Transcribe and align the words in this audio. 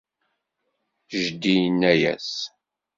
Jeddi 1.19 1.53
inna-yas. 1.67 2.31